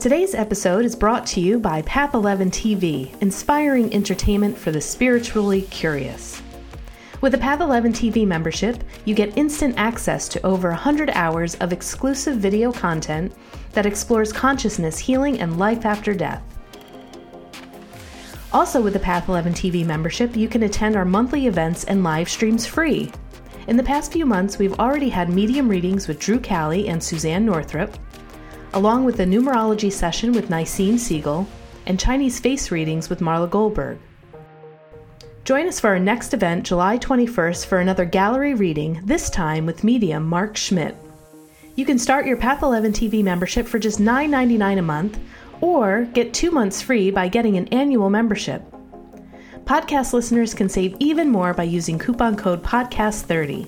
[0.00, 5.62] Today's episode is brought to you by Path 11 TV, inspiring entertainment for the spiritually
[5.62, 6.40] curious.
[7.20, 11.74] With a Path 11 TV membership, you get instant access to over 100 hours of
[11.74, 13.34] exclusive video content
[13.72, 16.42] that explores consciousness, healing, and life after death.
[18.52, 22.28] Also, with the Path 11 TV membership, you can attend our monthly events and live
[22.28, 23.10] streams free.
[23.66, 27.44] In the past few months, we've already had medium readings with Drew Calley and Suzane
[27.44, 27.96] Northrop,
[28.74, 31.46] along with a numerology session with Nicene Siegel
[31.86, 33.98] and Chinese face readings with Marla Goldberg.
[35.44, 39.82] Join us for our next event, July 21st, for another gallery reading, this time with
[39.82, 40.94] medium Mark Schmidt.
[41.74, 45.18] You can start your Path 11 TV membership for just $9.99 a month,
[45.62, 48.62] or get two months free by getting an annual membership.
[49.64, 53.66] Podcast listeners can save even more by using coupon code PODCAST30.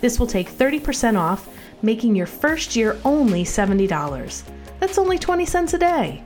[0.00, 1.48] This will take 30% off
[1.82, 4.42] making your first year only $70.
[4.80, 6.22] That's only 20 cents a day.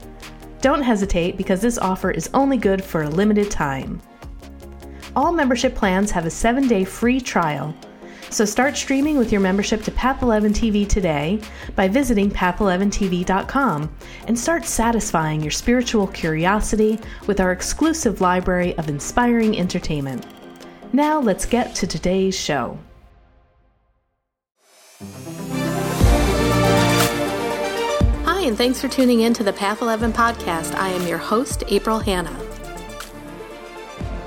[0.61, 4.01] Don't hesitate because this offer is only good for a limited time.
[5.15, 7.75] All membership plans have a 7 day free trial.
[8.31, 11.41] So start streaming with your membership to Path 11 TV today
[11.75, 13.93] by visiting path11tv.com
[14.25, 20.25] and start satisfying your spiritual curiosity with our exclusive library of inspiring entertainment.
[20.93, 22.79] Now let's get to today's show.
[28.23, 30.73] Hi, and thanks for tuning in to the Path 11 podcast.
[30.75, 32.50] I am your host, April Hanna.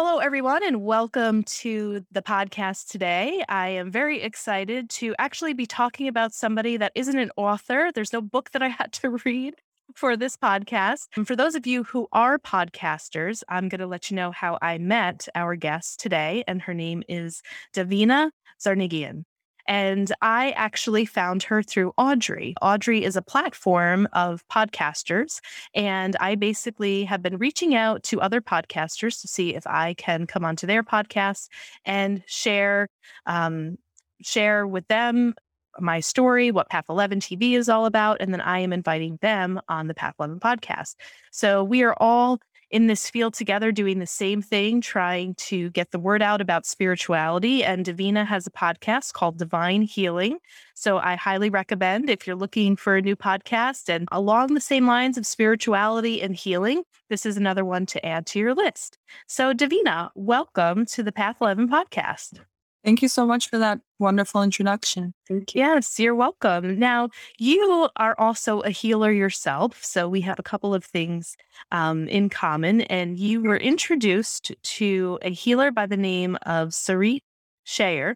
[0.00, 3.42] Hello, everyone, and welcome to the podcast today.
[3.48, 7.90] I am very excited to actually be talking about somebody that isn't an author.
[7.92, 9.54] There's no book that I had to read
[9.96, 11.08] for this podcast.
[11.16, 14.56] And for those of you who are podcasters, I'm going to let you know how
[14.62, 17.42] I met our guest today, and her name is
[17.74, 18.30] Davina
[18.64, 19.24] Zarnigian.
[19.68, 22.54] And I actually found her through Audrey.
[22.62, 25.40] Audrey is a platform of podcasters.
[25.74, 30.26] And I basically have been reaching out to other podcasters to see if I can
[30.26, 31.48] come onto their podcast
[31.84, 32.88] and share.
[33.26, 33.76] Um,
[34.20, 35.34] share with them
[35.80, 39.60] my story, what Path 11 TV is all about, and then I am inviting them
[39.68, 40.96] on the Path 11 podcast.
[41.30, 42.40] So we are all
[42.70, 46.66] in this field together doing the same thing, trying to get the word out about
[46.66, 47.64] spirituality.
[47.64, 50.38] And Davina has a podcast called Divine Healing.
[50.74, 54.86] So I highly recommend if you're looking for a new podcast and along the same
[54.86, 58.98] lines of spirituality and healing, this is another one to add to your list.
[59.26, 62.40] So, Davina, welcome to the Path 11 podcast.
[62.84, 65.12] Thank you so much for that wonderful introduction.
[65.26, 65.60] Thank you.
[65.60, 66.78] Yes, you're welcome.
[66.78, 69.84] Now, you are also a healer yourself.
[69.84, 71.36] So we have a couple of things
[71.72, 72.82] um, in common.
[72.82, 77.20] And you were introduced to a healer by the name of Sarit
[77.66, 78.14] Shayer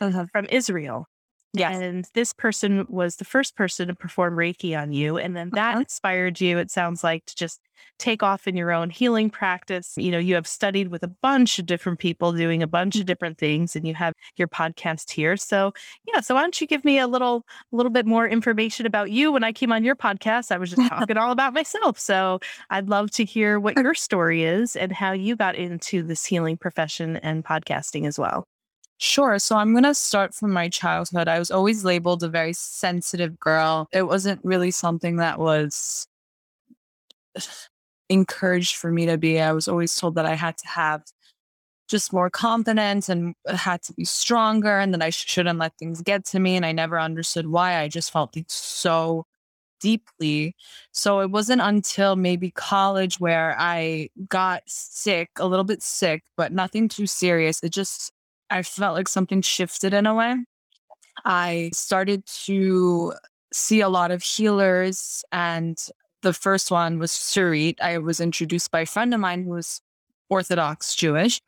[0.00, 0.26] uh-huh.
[0.32, 1.08] from Israel.
[1.52, 1.80] Yes.
[1.80, 5.16] And this person was the first person to perform Reiki on you.
[5.16, 5.80] And then that uh-huh.
[5.80, 7.60] inspired you, it sounds like, to just
[7.98, 9.94] take off in your own healing practice.
[9.96, 13.00] You know, you have studied with a bunch of different people doing a bunch of
[13.00, 13.06] mm-hmm.
[13.06, 15.36] different things, and you have your podcast here.
[15.36, 15.72] So,
[16.06, 16.20] yeah.
[16.20, 19.32] So, why don't you give me a little, a little bit more information about you?
[19.32, 21.98] When I came on your podcast, I was just talking all about myself.
[21.98, 22.40] So,
[22.70, 26.56] I'd love to hear what your story is and how you got into this healing
[26.56, 28.46] profession and podcasting as well.
[28.98, 29.38] Sure.
[29.38, 31.28] So I'm going to start from my childhood.
[31.28, 33.88] I was always labeled a very sensitive girl.
[33.92, 36.06] It wasn't really something that was
[38.08, 39.40] encouraged for me to be.
[39.40, 41.02] I was always told that I had to have
[41.88, 46.02] just more confidence and had to be stronger and that I sh- shouldn't let things
[46.02, 46.56] get to me.
[46.56, 47.80] And I never understood why.
[47.80, 49.26] I just felt it so
[49.80, 50.56] deeply.
[50.92, 56.52] So it wasn't until maybe college where I got sick, a little bit sick, but
[56.52, 57.62] nothing too serious.
[57.62, 58.12] It just
[58.50, 60.36] I felt like something shifted in a way.
[61.24, 63.14] I started to
[63.52, 65.78] see a lot of healers, and
[66.22, 67.80] the first one was Sarit.
[67.80, 69.80] I was introduced by a friend of mine who was
[70.28, 71.40] Orthodox Jewish.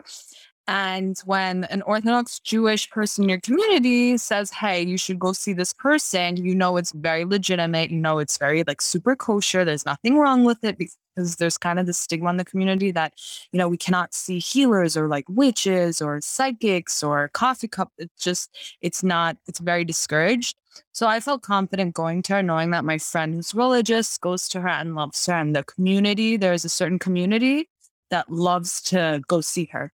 [0.68, 5.54] And when an Orthodox Jewish person in your community says, Hey, you should go see
[5.54, 7.90] this person, you know it's very legitimate.
[7.90, 9.64] You know it's very like super kosher.
[9.64, 13.14] There's nothing wrong with it because there's kind of the stigma in the community that,
[13.50, 17.90] you know, we cannot see healers or like witches or psychics or coffee cup.
[17.96, 20.54] It's just, it's not, it's very discouraged.
[20.92, 24.60] So I felt confident going to her, knowing that my friend who's religious goes to
[24.60, 25.32] her and loves her.
[25.32, 27.70] And the community, there's a certain community
[28.10, 29.92] that loves to go see her.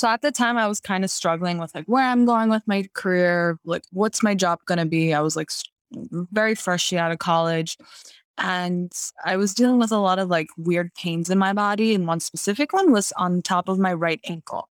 [0.00, 2.62] So at the time, I was kind of struggling with like where I'm going with
[2.66, 5.12] my career, like what's my job going to be.
[5.12, 5.50] I was like
[5.94, 7.76] mm, very freshly out of college.
[8.38, 8.90] And
[9.26, 11.94] I was dealing with a lot of like weird pains in my body.
[11.94, 14.70] And one specific one was on top of my right ankle.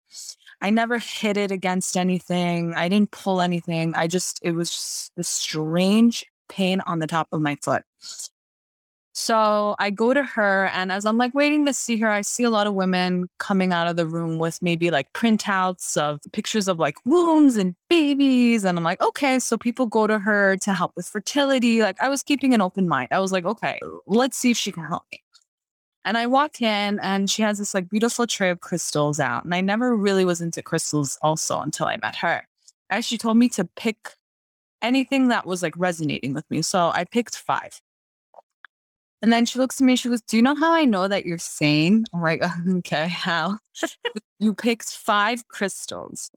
[0.61, 2.73] I never hit it against anything.
[2.73, 3.95] I didn't pull anything.
[3.95, 7.83] I just, it was just this strange pain on the top of my foot.
[9.19, 12.43] So I go to her, and as I'm like waiting to see her, I see
[12.43, 16.67] a lot of women coming out of the room with maybe like printouts of pictures
[16.67, 18.63] of like wombs and babies.
[18.63, 21.81] And I'm like, okay, so people go to her to help with fertility.
[21.81, 23.07] Like I was keeping an open mind.
[23.09, 25.23] I was like, okay, let's see if she can help me.
[26.05, 29.45] And I walk in, and she has this like beautiful tray of crystals out.
[29.45, 32.47] And I never really was into crystals also until I met her.
[32.91, 34.09] As she told me to pick
[34.83, 36.61] anything that was like resonating with me.
[36.61, 37.81] So I picked five.
[39.21, 41.25] And then she looks at me, she goes, Do you know how I know that
[41.25, 42.05] you're sane?
[42.13, 43.57] I'm like, Okay, how?
[44.39, 46.29] you picked five crystals.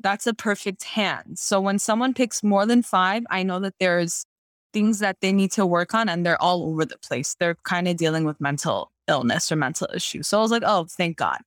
[0.00, 1.38] That's a perfect hand.
[1.38, 4.24] So when someone picks more than five, I know that there's
[4.72, 7.36] things that they need to work on and they're all over the place.
[7.38, 10.26] They're kind of dealing with mental illness or mental issues.
[10.28, 11.38] So I was like, oh, thank God.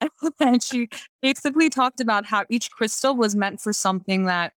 [0.40, 0.88] And she
[1.22, 4.52] basically talked about how each crystal was meant for something that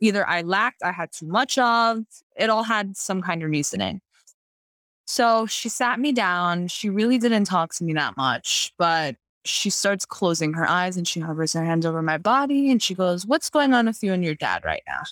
[0.00, 2.00] either I lacked, I had too much of.
[2.36, 4.00] It all had some kind of reasoning.
[5.10, 6.68] So she sat me down.
[6.68, 11.06] She really didn't talk to me that much, but she starts closing her eyes and
[11.06, 14.12] she hovers her hands over my body and she goes, What's going on with you
[14.12, 15.02] and your dad right now?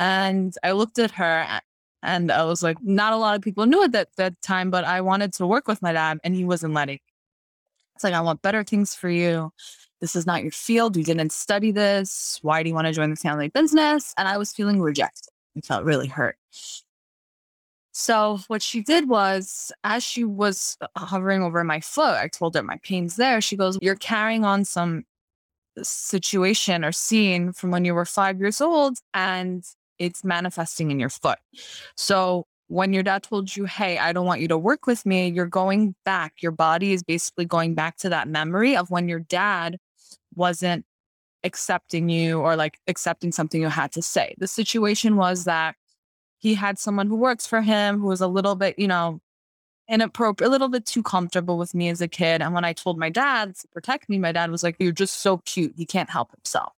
[0.00, 1.60] And I looked at her
[2.02, 4.84] and I was like, Not a lot of people knew at that, that time, but
[4.84, 6.98] I wanted to work with my dad and he wasn't letting.
[7.94, 9.52] It's like, I want better things for you.
[10.00, 10.96] This is not your field.
[10.96, 12.40] You didn't study this.
[12.42, 14.12] Why do you want to join the family business?
[14.18, 15.28] And I was feeling rejected.
[15.56, 16.36] I felt really hurt.
[17.98, 22.54] So what she did was, as she was uh, hovering over my foot, I told
[22.54, 23.40] her my pain's there.
[23.40, 25.02] She goes, "You're carrying on some
[25.82, 29.64] situation or scene from when you were five years old, and
[29.98, 31.40] it's manifesting in your foot."
[31.96, 35.26] So when your dad told you, "Hey, I don't want you to work with me,"
[35.28, 36.34] you're going back.
[36.40, 39.76] Your body is basically going back to that memory of when your dad
[40.36, 40.84] wasn't
[41.42, 44.36] accepting you or like accepting something you had to say.
[44.38, 45.74] The situation was that
[46.38, 49.20] he had someone who works for him who was a little bit, you know,
[49.88, 52.42] inappropriate, a little bit too comfortable with me as a kid.
[52.42, 55.20] And when I told my dad to protect me, my dad was like, You're just
[55.20, 55.74] so cute.
[55.76, 56.72] He can't help himself.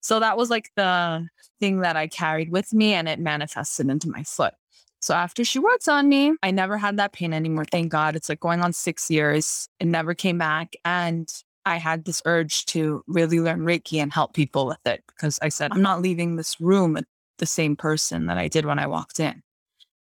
[0.00, 1.28] So that was like the
[1.60, 4.54] thing that I carried with me and it manifested into my foot.
[5.00, 7.64] So after she worked on me, I never had that pain anymore.
[7.64, 8.14] Thank God.
[8.14, 9.68] It's like going on six years.
[9.80, 10.74] It never came back.
[10.84, 11.28] And
[11.64, 15.48] I had this urge to really learn Reiki and help people with it because I
[15.48, 16.96] said, I'm not leaving this room
[17.42, 19.42] the same person that I did when I walked in.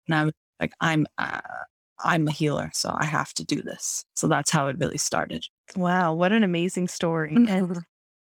[0.07, 1.41] And I was like, I'm, uh,
[2.05, 4.05] I'm a healer, so I have to do this.
[4.13, 5.47] So that's how it really started.
[5.75, 7.33] Wow, what an amazing story.
[7.33, 7.49] Mm-hmm.
[7.49, 7.79] And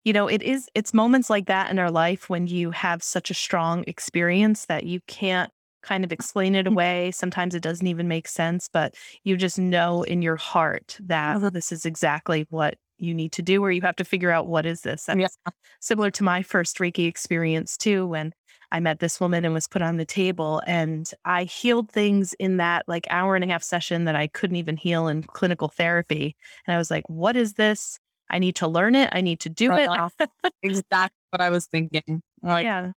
[0.02, 3.30] you know, it is it's moments like that in our life when you have such
[3.30, 5.52] a strong experience that you can't
[5.82, 6.74] kind of explain it mm-hmm.
[6.74, 7.10] away.
[7.12, 11.70] Sometimes it doesn't even make sense, but you just know in your heart that this
[11.70, 14.80] is exactly what you need to do or you have to figure out what is
[14.80, 15.04] this.
[15.04, 15.52] That's yeah.
[15.80, 18.32] similar to my first Reiki experience too when
[18.70, 20.62] I met this woman and was put on the table.
[20.66, 24.56] And I healed things in that like hour and a half session that I couldn't
[24.56, 26.36] even heal in clinical therapy.
[26.66, 27.98] And I was like, what is this?
[28.30, 29.08] I need to learn it.
[29.12, 29.88] I need to do it.
[30.62, 32.22] exactly what I was thinking.
[32.42, 32.92] Like, yeah.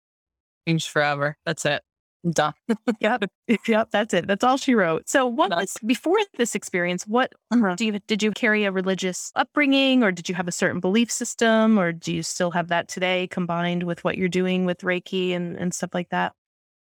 [0.66, 1.37] Change forever.
[1.44, 1.82] That's it.
[2.28, 2.54] Done.
[3.00, 3.25] yep.
[3.66, 3.88] Yep.
[3.92, 4.26] That's it.
[4.26, 5.08] That's all she wrote.
[5.08, 7.76] So what was before this experience, what uh-huh.
[7.76, 11.10] do you did you carry a religious upbringing or did you have a certain belief
[11.10, 15.32] system or do you still have that today combined with what you're doing with Reiki
[15.34, 16.32] and, and stuff like that?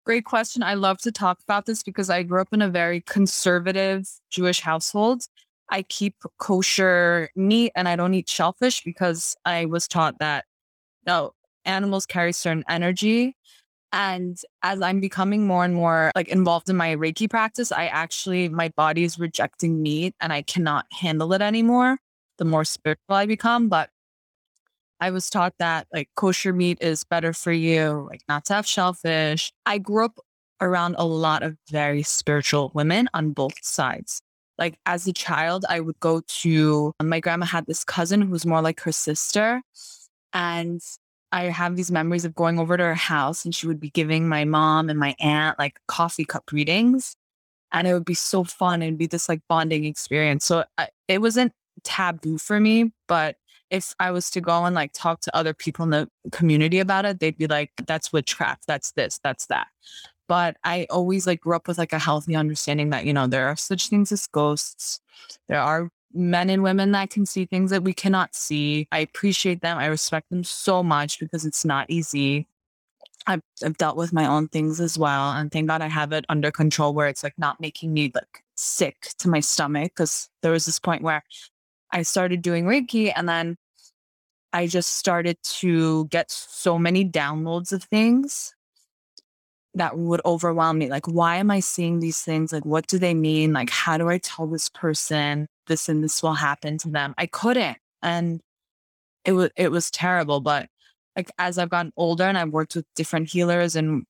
[0.06, 0.62] Great question.
[0.62, 4.60] I love to talk about this because I grew up in a very conservative Jewish
[4.60, 5.24] household.
[5.70, 10.46] I keep kosher meat and I don't eat shellfish because I was taught that
[11.08, 11.32] no
[11.66, 13.36] animals carry certain energy
[13.94, 18.50] and as I'm becoming more and more like involved in my Reiki practice, I actually,
[18.50, 22.00] my body is rejecting meat and I cannot handle it anymore
[22.40, 23.70] the more spiritual I become.
[23.70, 23.92] But
[25.00, 28.66] I was taught that like kosher meat is better for you, like not to have
[28.66, 29.54] shellfish.
[29.68, 30.20] I grew up
[30.60, 34.22] around a lot of very spiritual women on both sides.
[34.58, 38.46] Like as a child, I would go to my grandma had this cousin who was
[38.46, 39.62] more like her sister.
[40.34, 40.82] And
[41.34, 44.30] I have these memories of going over to her house and she would be giving
[44.30, 47.16] my mom and my aunt like coffee cup readings.
[47.72, 48.84] And it would be so fun.
[48.84, 50.46] It'd be this like bonding experience.
[50.46, 51.52] So I, it wasn't
[51.84, 53.38] taboo for me, but
[53.72, 57.06] if I was to go and like talk to other people in the community about
[57.06, 59.66] it, they'd be like, that's witchcraft, that's this, that's that.
[60.28, 63.48] But I always like grew up with like a healthy understanding that, you know, there
[63.48, 65.02] are such things as ghosts.
[65.50, 68.88] There are men and women that can see things that we cannot see.
[68.92, 69.78] I appreciate them.
[69.78, 72.48] I respect them so much because it's not easy.
[73.26, 75.32] I've, I've dealt with my own things as well.
[75.32, 78.44] And thank God I have it under control where it's like not making me like
[78.56, 79.96] sick to my stomach.
[79.96, 81.24] Cause there was this point where
[81.92, 83.58] I started doing Reiki and then
[84.52, 88.54] I just started to get so many downloads of things
[89.76, 90.90] that would overwhelm me.
[90.90, 92.54] Like, why am I seeing these things?
[92.54, 93.54] Like, what do they mean?
[93.54, 97.14] Like, how do I tell this person this and this will happen to them?
[97.18, 97.78] I couldn't.
[98.02, 98.42] And
[99.26, 100.42] it was it was terrible.
[100.42, 100.70] But
[101.16, 104.06] like as I've gotten older and I've worked with different healers and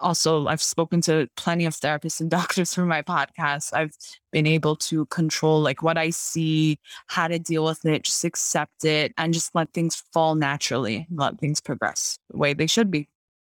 [0.00, 3.72] also I've spoken to plenty of therapists and doctors for my podcast.
[3.72, 3.96] I've
[4.30, 6.78] been able to control like what I see,
[7.08, 11.38] how to deal with it, just accept it and just let things fall naturally, let
[11.38, 13.08] things progress the way they should be.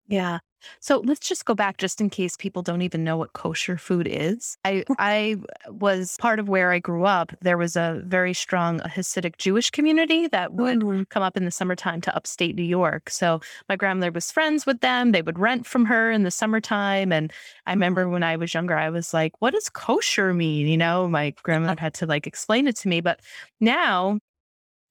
[0.07, 0.39] Yeah.
[0.79, 4.07] So let's just go back just in case people don't even know what kosher food
[4.09, 4.57] is.
[4.65, 5.37] I I
[5.67, 7.33] was part of where I grew up.
[7.41, 11.03] There was a very strong Hasidic Jewish community that would mm-hmm.
[11.03, 13.09] come up in the summertime to upstate New York.
[13.09, 15.11] So my grandmother was friends with them.
[15.11, 17.11] They would rent from her in the summertime.
[17.11, 17.31] And
[17.65, 20.67] I remember when I was younger, I was like, what does kosher mean?
[20.67, 23.01] You know, my grandmother had to like explain it to me.
[23.01, 23.19] But
[23.59, 24.19] now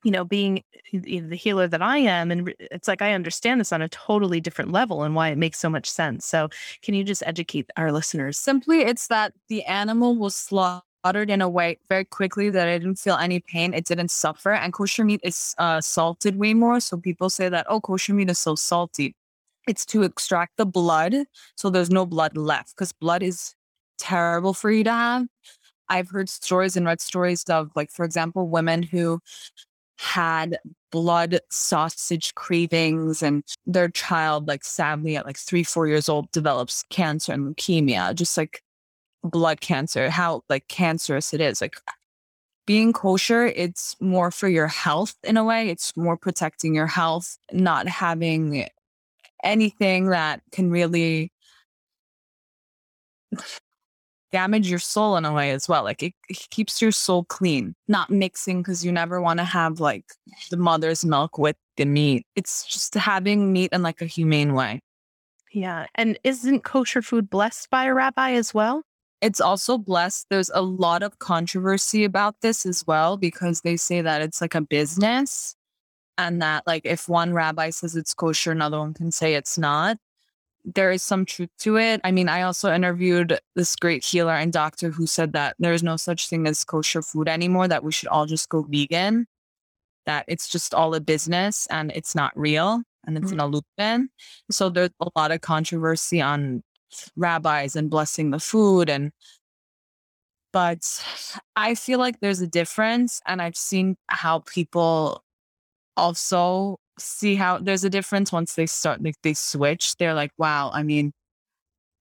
[0.04, 0.62] you know, being
[0.92, 4.72] the healer that I am, and it's like I understand this on a totally different
[4.72, 6.24] level and why it makes so much sense.
[6.24, 6.48] So,
[6.82, 8.38] can you just educate our listeners?
[8.38, 12.96] Simply, it's that the animal was slaughtered in a way very quickly that I didn't
[12.96, 13.74] feel any pain.
[13.74, 14.52] It didn't suffer.
[14.52, 16.80] And kosher meat is uh, salted way more.
[16.80, 19.14] So, people say that, oh, kosher meat is so salty.
[19.66, 21.14] It's to extract the blood.
[21.56, 23.54] So, there's no blood left because blood is
[23.98, 25.26] terrible for you to have.
[25.88, 29.20] I've heard stories and read stories of, like, for example, women who
[29.98, 30.58] had
[30.90, 36.84] blood sausage cravings and their child like sadly at like three four years old develops
[36.88, 38.62] cancer and leukemia just like
[39.24, 41.76] blood cancer how like cancerous it is like
[42.66, 47.36] being kosher it's more for your health in a way it's more protecting your health
[47.52, 48.66] not having
[49.42, 51.32] anything that can really
[54.30, 55.84] damage your soul in a way as well.
[55.84, 59.80] Like it, it keeps your soul clean, not mixing because you never want to have
[59.80, 60.04] like
[60.50, 62.26] the mother's milk with the meat.
[62.36, 64.80] It's just having meat in like a humane way.
[65.52, 65.86] Yeah.
[65.94, 68.82] And isn't kosher food blessed by a rabbi as well?
[69.20, 70.26] It's also blessed.
[70.30, 74.54] There's a lot of controversy about this as well because they say that it's like
[74.54, 75.56] a business
[76.16, 79.96] and that like if one rabbi says it's kosher, another one can say it's not
[80.64, 82.00] there is some truth to it.
[82.04, 85.82] I mean, I also interviewed this great healer and doctor who said that there is
[85.82, 89.26] no such thing as kosher food anymore, that we should all just go vegan,
[90.06, 93.40] that it's just all a business and it's not real and it's mm-hmm.
[93.40, 94.10] an illusion.
[94.50, 96.62] So there's a lot of controversy on
[97.16, 99.12] rabbis and blessing the food and
[100.50, 101.04] but
[101.56, 105.22] I feel like there's a difference and I've seen how people
[105.96, 110.70] also see how there's a difference once they start like they switch they're like wow
[110.72, 111.12] i mean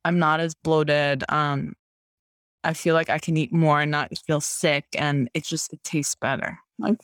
[0.06, 1.74] i'm not as bloated um
[2.64, 5.84] i feel like i can eat more and not feel sick and it just it
[5.84, 6.98] tastes better like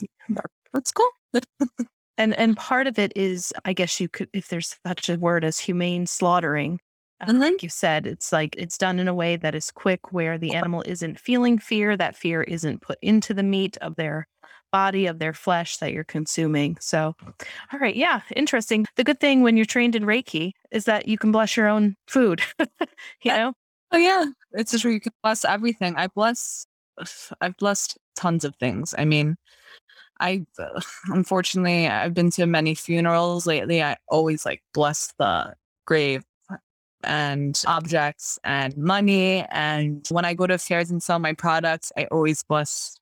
[0.74, 1.10] that's cool
[2.18, 5.44] and and part of it is i guess you could if there's such a word
[5.44, 6.80] as humane slaughtering
[7.28, 10.38] and like you said, it's like it's done in a way that is quick, where
[10.38, 11.96] the animal isn't feeling fear.
[11.96, 14.28] That fear isn't put into the meat of their
[14.74, 16.76] body of their flesh that you're consuming.
[16.82, 17.16] So,
[17.72, 17.96] all right.
[17.96, 18.22] Yeah.
[18.36, 18.86] Interesting.
[18.98, 21.96] The good thing when you're trained in Reiki is that you can bless your own
[22.08, 23.54] food, you eh, know?
[23.92, 24.26] Oh, yeah.
[24.54, 25.94] It's just where you can bless everything.
[25.96, 26.66] I bless,
[27.40, 28.96] I've blessed tons of things.
[28.98, 29.38] I mean,
[30.20, 33.84] I uh, unfortunately I've been to many funerals lately.
[33.84, 35.54] I always like bless the
[35.86, 36.24] grave
[37.04, 39.46] and objects and money.
[39.52, 42.98] And when I go to fairs and sell my products, I always bless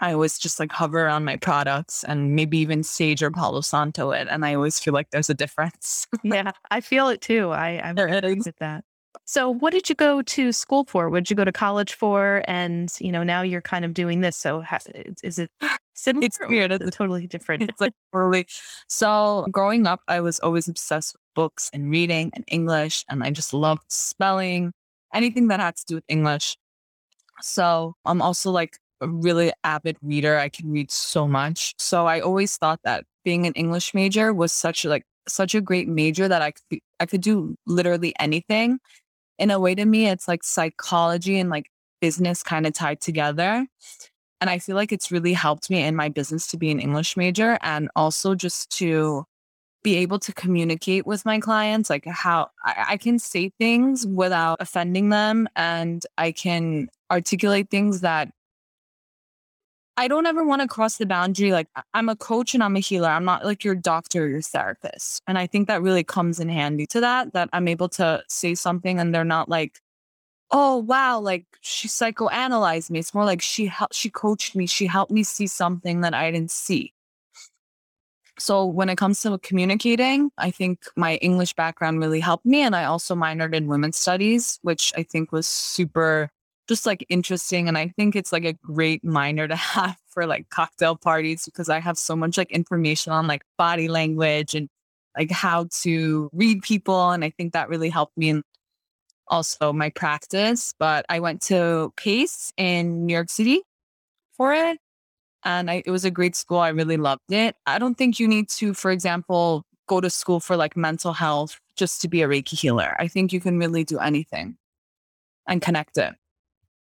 [0.00, 4.10] I always just like hover around my products and maybe even sage or Palo Santo
[4.10, 4.28] it.
[4.30, 6.06] And I always feel like there's a difference.
[6.22, 7.50] yeah, I feel it too.
[7.50, 8.84] I, I'm with that.
[9.24, 11.08] So what did you go to school for?
[11.08, 12.42] What did you go to college for?
[12.46, 14.36] And, you know, now you're kind of doing this.
[14.36, 14.86] So has,
[15.22, 15.50] is it
[15.94, 16.26] similar?
[16.26, 16.72] It's weird.
[16.72, 17.62] It's totally different.
[17.62, 18.46] It's like totally.
[18.88, 23.04] So growing up, I was always obsessed with books and reading and English.
[23.08, 24.72] And I just loved spelling,
[25.14, 26.56] anything that had to do with English.
[27.40, 30.38] So I'm also like a really avid reader.
[30.38, 31.74] I can read so much.
[31.78, 35.88] So I always thought that being an English major was such like such a great
[35.88, 38.78] major that I could I could do literally anything.
[39.38, 41.70] In a way to me, it's like psychology and like
[42.00, 43.66] business kind of tied together.
[44.40, 47.16] And I feel like it's really helped me in my business to be an English
[47.16, 49.24] major and also just to
[49.82, 54.56] be able to communicate with my clients, like how I, I can say things without
[54.60, 58.30] offending them and I can articulate things that
[59.96, 61.52] I don't ever want to cross the boundary.
[61.52, 63.08] Like I'm a coach and I'm a healer.
[63.08, 65.22] I'm not like your doctor or your therapist.
[65.26, 68.54] And I think that really comes in handy to that, that I'm able to say
[68.54, 69.80] something and they're not like,
[70.50, 72.98] oh wow, like she psychoanalyzed me.
[72.98, 74.66] It's more like she helped she coached me.
[74.66, 76.92] She helped me see something that I didn't see.
[78.38, 82.62] So when it comes to communicating, I think my English background really helped me.
[82.62, 86.30] And I also minored in women's studies, which I think was super
[86.68, 87.68] just like interesting.
[87.68, 91.68] And I think it's like a great minor to have for like cocktail parties because
[91.68, 94.68] I have so much like information on like body language and
[95.16, 97.10] like how to read people.
[97.10, 98.42] And I think that really helped me in
[99.28, 100.74] also my practice.
[100.78, 103.62] But I went to Pace in New York City
[104.36, 104.78] for it.
[105.44, 106.58] And I, it was a great school.
[106.58, 107.54] I really loved it.
[107.66, 111.60] I don't think you need to, for example, go to school for like mental health
[111.76, 112.96] just to be a Reiki healer.
[112.98, 114.56] I think you can really do anything
[115.46, 116.14] and connect it.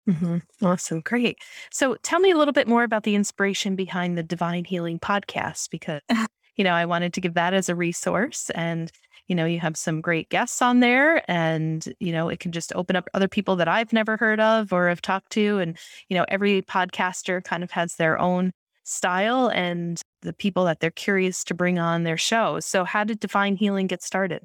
[0.10, 0.66] Mm-hmm.
[0.66, 1.02] Awesome.
[1.02, 1.38] Great.
[1.72, 5.70] So tell me a little bit more about the inspiration behind the Divine Healing podcast
[5.70, 6.02] because,
[6.56, 8.50] you know, I wanted to give that as a resource.
[8.56, 8.92] And,
[9.28, 12.74] you know, you have some great guests on there and, you know, it can just
[12.76, 15.60] open up other people that I've never heard of or have talked to.
[15.60, 18.52] And, you know, every podcaster kind of has their own
[18.86, 22.60] style and the people that they're curious to bring on their show.
[22.60, 24.42] So, how did Divine Healing get started?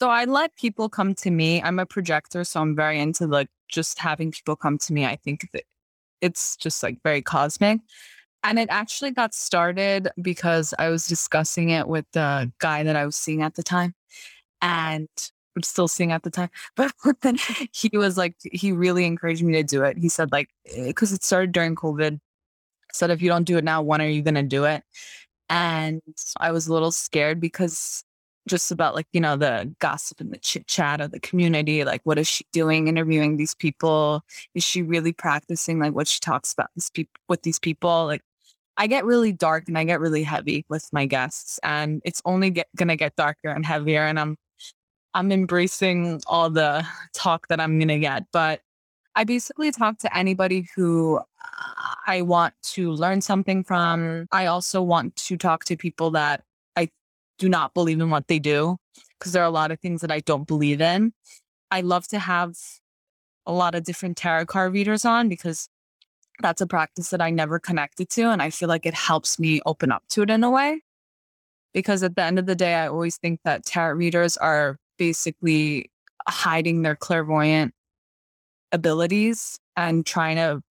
[0.00, 1.62] So I let people come to me.
[1.62, 5.06] I'm a projector, so I'm very into like just having people come to me.
[5.06, 5.64] I think that
[6.20, 7.80] it's just like very cosmic.
[8.44, 13.06] And it actually got started because I was discussing it with the guy that I
[13.06, 13.94] was seeing at the time.
[14.62, 15.08] And
[15.56, 16.50] I'm still seeing at the time.
[16.76, 17.38] But then
[17.72, 19.98] he was like, he really encouraged me to do it.
[19.98, 22.20] He said, like, because eh, it started during COVID.
[22.92, 24.82] Said, if you don't do it now, when are you going to do it?
[25.48, 26.02] And
[26.38, 28.04] I was a little scared because
[28.46, 32.00] just about like you know the gossip and the chit chat of the community like
[32.04, 34.22] what is she doing interviewing these people?
[34.54, 38.06] Is she really practicing like what she talks about this people with these people?
[38.06, 38.22] Like
[38.76, 42.50] i get really dark and i get really heavy with my guests and it's only
[42.50, 44.36] get, gonna get darker and heavier and i'm
[45.14, 48.60] i'm embracing all the talk that i'm gonna get but
[49.14, 51.20] i basically talk to anybody who
[52.06, 54.26] i want to learn something from.
[54.32, 56.42] I also want to talk to people that
[57.38, 58.76] do not believe in what they do
[59.18, 61.12] because there are a lot of things that I don't believe in.
[61.70, 62.54] I love to have
[63.46, 65.68] a lot of different tarot card readers on because
[66.40, 68.30] that's a practice that I never connected to.
[68.30, 70.82] And I feel like it helps me open up to it in a way.
[71.72, 75.90] Because at the end of the day, I always think that tarot readers are basically
[76.28, 77.74] hiding their clairvoyant
[78.72, 80.62] abilities and trying to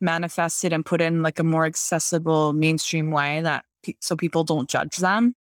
[0.00, 3.64] manifest it and put it in like a more accessible mainstream way that
[4.00, 5.34] so people don't judge them.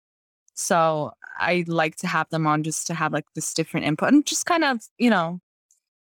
[0.58, 4.26] So I like to have them on just to have like this different input and
[4.26, 5.40] just kind of, you know,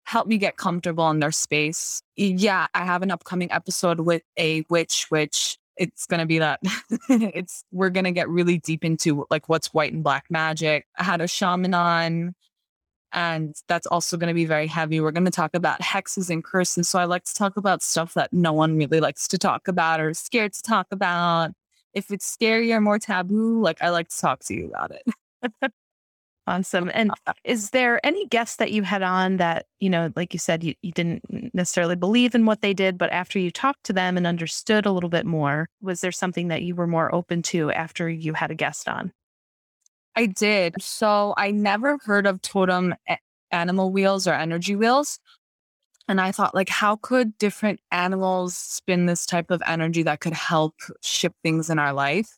[0.04, 2.02] help me get comfortable in their space.
[2.18, 6.60] Yeah, I have an upcoming episode with a witch, which it's going to be that
[7.10, 10.86] it's we're going to get really deep into like what's white and black magic.
[10.98, 12.36] I had a shaman on
[13.14, 15.00] and that's also going to be very heavy.
[15.00, 16.90] We're going to talk about hexes and curses.
[16.90, 20.02] So I like to talk about stuff that no one really likes to talk about
[20.02, 21.52] or scared to talk about
[21.94, 25.72] if it's scary or more taboo, like I like to talk to you about it.
[26.48, 26.92] awesome.
[26.94, 27.12] And
[27.44, 30.76] is there any guests that you had on that, you know, like you said, you,
[30.82, 31.24] you didn't
[31.54, 34.92] necessarily believe in what they did, but after you talked to them and understood a
[34.92, 38.52] little bit more, was there something that you were more open to after you had
[38.52, 39.12] a guest on?
[40.16, 40.76] I did.
[40.82, 42.96] So I never heard of totem
[43.52, 45.20] animal wheels or energy wheels.
[46.12, 50.34] And I thought, like, how could different animals spin this type of energy that could
[50.34, 52.38] help shift things in our life?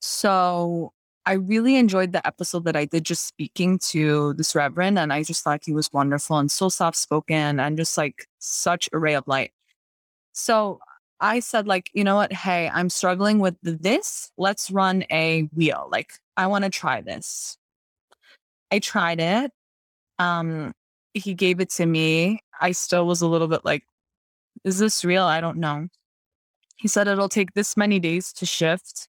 [0.00, 0.92] So
[1.24, 4.98] I really enjoyed the episode that I did just speaking to this reverend.
[4.98, 8.88] And I just thought he was wonderful and so soft spoken and just like such
[8.92, 9.52] a ray of light.
[10.32, 10.80] So
[11.20, 12.32] I said, like, you know what?
[12.32, 14.32] Hey, I'm struggling with this.
[14.36, 15.88] Let's run a wheel.
[15.92, 17.58] Like, I want to try this.
[18.72, 19.52] I tried it.
[20.18, 20.72] Um,
[21.14, 23.84] he gave it to me, I still was a little bit like,
[24.64, 25.24] is this real?
[25.24, 25.88] I don't know.
[26.76, 29.08] He said it'll take this many days to shift.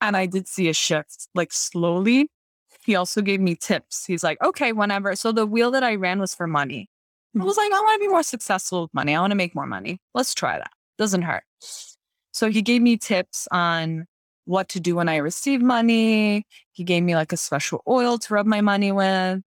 [0.00, 2.30] And I did see a shift, like slowly.
[2.84, 4.06] He also gave me tips.
[4.06, 5.16] He's like, okay, whenever.
[5.16, 6.88] So the wheel that I ran was for money.
[7.34, 7.46] I mm-hmm.
[7.46, 9.14] was like, I want to be more successful with money.
[9.14, 10.00] I want to make more money.
[10.14, 10.70] Let's try that.
[10.96, 11.44] Doesn't hurt.
[12.32, 14.06] So he gave me tips on
[14.44, 16.46] what to do when I receive money.
[16.72, 19.42] He gave me like a special oil to rub my money with.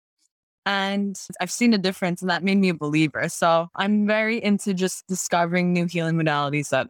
[0.68, 3.30] And I've seen a difference and that made me a believer.
[3.30, 6.90] So I'm very into just discovering new healing modalities that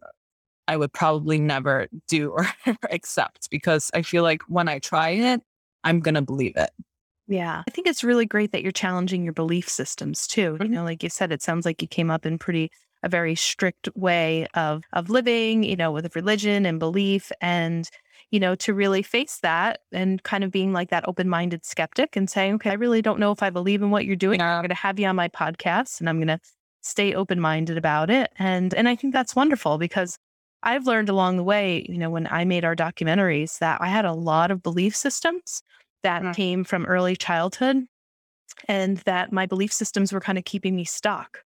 [0.68, 2.48] I would probably never do or
[2.90, 5.44] accept because I feel like when I try it,
[5.84, 6.72] I'm going to believe it.
[7.28, 7.62] Yeah.
[7.68, 10.42] I think it's really great that you're challenging your belief systems too.
[10.42, 10.74] You mm-hmm.
[10.74, 12.72] know, like you said, it sounds like you came up in pretty
[13.04, 17.92] a very strict way of of living, you know, with religion and belief and
[18.32, 22.16] you know, to really face that and kind of being like that open minded skeptic
[22.16, 24.42] and saying, okay, I really don't know if I believe in what you're doing.
[24.42, 26.40] I'm going to have you on my podcast and I'm going to
[26.82, 28.32] stay open minded about it.
[28.38, 30.18] And, and I think that's wonderful because
[30.64, 34.06] I've learned along the way, you know, when I made our documentaries that I had
[34.06, 35.62] a lot of belief systems
[36.04, 36.36] that mm.
[36.36, 37.86] came from early childhood
[38.68, 41.44] and that my belief systems were kind of keeping me stuck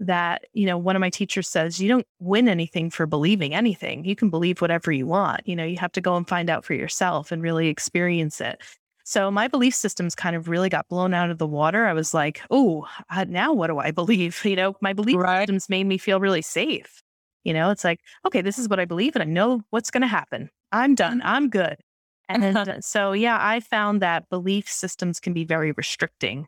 [0.00, 4.04] that, you know, one of my teachers says, you don't win anything for believing anything.
[4.04, 5.46] You can believe whatever you want.
[5.46, 8.60] You know, you have to go and find out for yourself and really experience it.
[9.04, 11.86] So my belief systems kind of really got blown out of the water.
[11.86, 12.86] I was like, oh,
[13.28, 14.42] now what do I believe?
[14.44, 15.42] You know, my belief right.
[15.42, 17.02] systems made me feel really safe.
[17.44, 20.00] You know, it's like, okay, this is what I believe and I know what's going
[20.00, 20.50] to happen.
[20.72, 21.18] I'm done.
[21.18, 21.28] Mm-hmm.
[21.28, 21.76] I'm good.
[22.26, 26.46] And so, yeah, I found that belief systems can be very restricting.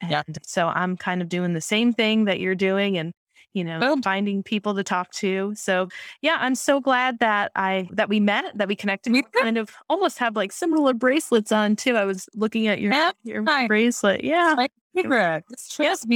[0.00, 0.22] And yeah.
[0.46, 3.12] so I'm kind of doing the same thing that you're doing and
[3.54, 4.02] you know Boom.
[4.02, 5.52] finding people to talk to.
[5.56, 5.88] So
[6.22, 9.12] yeah, I'm so glad that I that we met, that we connected.
[9.12, 11.96] We kind of almost have like similar bracelets on too.
[11.96, 13.66] I was looking at your yeah, your hi.
[13.66, 14.22] bracelet.
[14.22, 14.54] Yeah.
[14.56, 15.44] My favorite.
[15.50, 16.06] It's yes.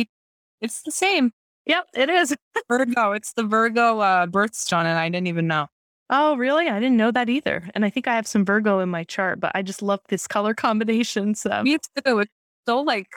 [0.61, 1.33] It's the same.
[1.67, 2.37] Yep, it is.
[2.69, 3.13] Virgo.
[3.13, 5.69] It's the Virgo uh, birthstone, and I didn't even know.
[6.11, 6.69] Oh, really?
[6.69, 7.69] I didn't know that either.
[7.75, 10.27] And I think I have some Virgo in my chart, but I just love this
[10.27, 11.35] color combination.
[11.35, 12.19] So me too.
[12.19, 12.31] It's
[12.67, 13.09] so like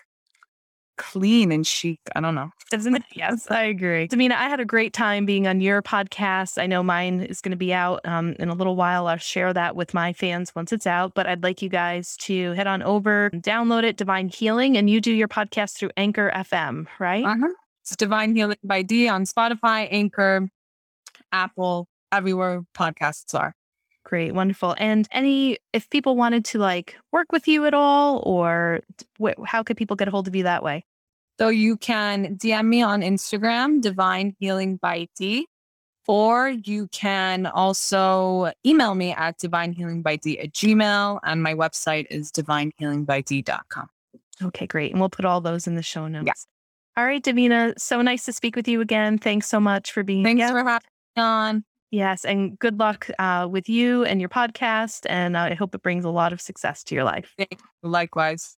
[0.98, 2.00] clean and chic.
[2.16, 2.52] I don't know.
[2.72, 3.04] Isn't it?
[3.14, 4.08] Yes, I agree.
[4.08, 6.62] Davina, I had a great time being on your podcast.
[6.62, 9.08] I know mine is going to be out um, in a little while.
[9.08, 12.52] I'll share that with my fans once it's out, but I'd like you guys to
[12.54, 16.88] head on over, download it, Divine Healing, and you do your podcast through Anchor FM,
[17.00, 17.26] right?
[17.26, 17.54] Uh-huh.
[17.82, 20.50] It's Divine Healing by D on Spotify, Anchor,
[21.32, 23.54] Apple, everywhere podcasts are.
[24.06, 24.76] Great, wonderful.
[24.78, 28.82] And any, if people wanted to like work with you at all, or
[29.22, 30.86] wh- how could people get a hold of you that way?
[31.40, 35.48] So you can DM me on Instagram, Divine Healing by D,
[36.08, 41.20] or you can also email me at divinehealingbyd at gmail.
[41.24, 43.88] And my website is divinehealingbyd.com.
[44.44, 44.92] Okay, great.
[44.92, 46.28] And we'll put all those in the show notes.
[46.28, 46.34] Yeah.
[47.02, 47.78] All right, Davina.
[47.80, 49.18] So nice to speak with you again.
[49.18, 50.50] Thanks so much for being Thanks here.
[50.50, 50.88] for having
[51.18, 51.66] me on.
[51.96, 55.06] Yes, and good luck uh, with you and your podcast.
[55.10, 57.34] And I hope it brings a lot of success to your life.
[57.84, 58.58] Likewise.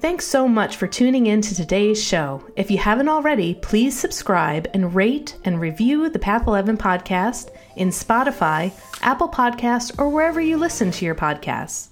[0.00, 2.46] Thanks so much for tuning in to today's show.
[2.54, 7.88] If you haven't already, please subscribe and rate and review the Path 11 podcast in
[7.88, 8.70] Spotify,
[9.02, 11.88] Apple Podcasts, or wherever you listen to your podcasts.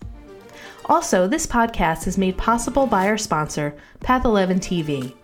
[0.87, 5.15] Also, this podcast is made possible by our sponsor, Path11 TV.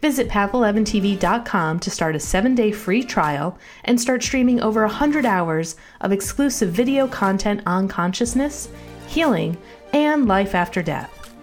[0.00, 5.76] Visit path11tv.com to start a seven day free trial and start streaming over 100 hours
[6.00, 8.68] of exclusive video content on consciousness,
[9.06, 9.56] healing,
[9.92, 11.34] and life after death.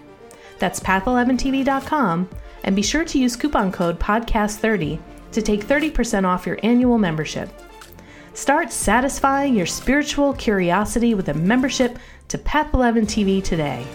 [0.58, 2.28] That's path11tv.com,
[2.64, 5.00] and be sure to use coupon code PODCAST30
[5.32, 7.48] to take 30% off your annual membership.
[8.34, 13.86] Start satisfying your spiritual curiosity with a membership to Path 11 TV today.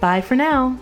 [0.00, 0.78] Bye for now.